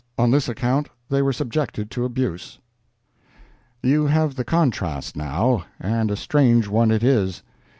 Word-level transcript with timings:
On 0.17 0.31
this 0.31 0.49
account 0.49 0.89
they 1.09 1.21
were 1.21 1.31
subjected 1.31 1.91
to 1.91 2.05
abuse." 2.05 2.57
You 3.83 4.07
have 4.07 4.33
the 4.33 4.43
contrast, 4.43 5.15
now, 5.15 5.65
and 5.79 6.09
a 6.09 6.15
strange 6.15 6.67
one 6.67 6.89
it 6.89 7.03
is. 7.03 7.43